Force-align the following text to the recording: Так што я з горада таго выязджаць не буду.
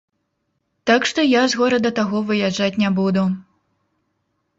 Так 0.89 1.01
што 1.09 1.25
я 1.25 1.43
з 1.53 1.59
горада 1.59 1.91
таго 1.99 2.17
выязджаць 2.31 2.79
не 2.85 2.89
буду. 2.97 3.23